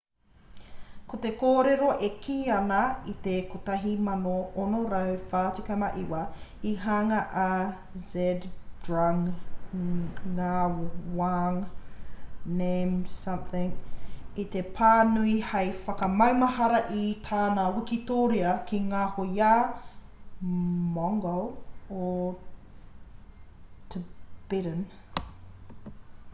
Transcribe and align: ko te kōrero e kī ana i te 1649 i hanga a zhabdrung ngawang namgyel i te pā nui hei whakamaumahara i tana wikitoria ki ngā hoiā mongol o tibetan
ko 1.09 1.17
te 1.23 1.29
kōrero 1.39 1.87
e 2.05 2.07
kī 2.27 2.35
ana 2.53 2.77
i 3.09 3.11
te 3.25 3.33
1649 3.57 6.21
i 6.69 6.71
hanga 6.85 7.19
a 7.41 7.49
zhabdrung 8.07 9.21
ngawang 10.39 11.59
namgyel 12.61 13.69
i 14.45 14.45
te 14.57 14.65
pā 14.79 14.89
nui 15.11 15.37
hei 15.53 15.71
whakamaumahara 15.83 16.81
i 17.05 17.07
tana 17.31 17.69
wikitoria 17.79 18.57
ki 18.71 18.81
ngā 18.89 19.03
hoiā 19.19 19.51
mongol 20.97 21.47
o 22.09 22.11
tibetan 23.97 24.83